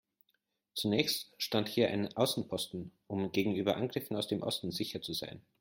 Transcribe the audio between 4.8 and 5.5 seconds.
zu sein.